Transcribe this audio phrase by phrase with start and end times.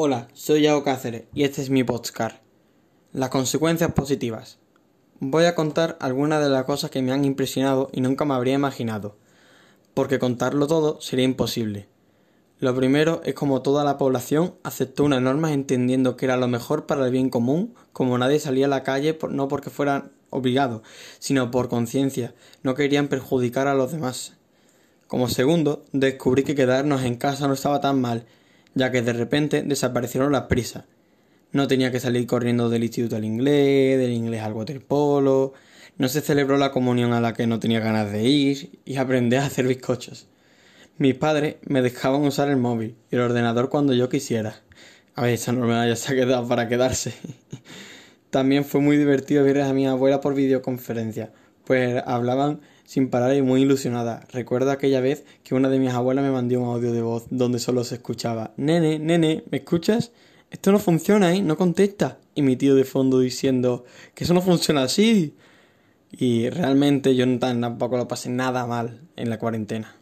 [0.00, 2.36] Hola, soy Yao Cáceres y este es mi podcast.
[3.12, 4.60] Las consecuencias positivas.
[5.18, 8.54] Voy a contar algunas de las cosas que me han impresionado y nunca me habría
[8.54, 9.16] imaginado,
[9.94, 11.88] porque contarlo todo sería imposible.
[12.60, 16.86] Lo primero es como toda la población aceptó unas normas entendiendo que era lo mejor
[16.86, 20.82] para el bien común, como nadie salía a la calle no porque fueran obligados,
[21.18, 24.34] sino por conciencia, no querían perjudicar a los demás.
[25.08, 28.26] Como segundo, descubrí que quedarnos en casa no estaba tan mal
[28.78, 30.84] ya que de repente desaparecieron las prisas.
[31.52, 35.54] No tenía que salir corriendo del instituto al inglés, del inglés al waterpolo,
[35.98, 39.36] no se celebró la comunión a la que no tenía ganas de ir y aprendí
[39.36, 40.28] a hacer bizcochos.
[40.96, 44.60] Mis padres me dejaban usar el móvil y el ordenador cuando yo quisiera.
[45.16, 47.14] A ver, esa norma ya se ha quedado para quedarse.
[48.30, 51.32] También fue muy divertido ver a mi abuela por videoconferencia,
[51.68, 54.26] pues hablaban sin parar y muy ilusionada.
[54.32, 57.58] Recuerdo aquella vez que una de mis abuelas me mandó un audio de voz donde
[57.58, 60.12] solo se escuchaba Nene, nene, ¿me escuchas?
[60.50, 61.42] Esto no funciona, ¿eh?
[61.42, 62.20] No contesta.
[62.34, 63.84] Y mi tío de fondo diciendo
[64.14, 65.34] que eso no funciona así.
[66.10, 69.94] Y realmente yo tampoco lo pasé nada mal en la cuarentena.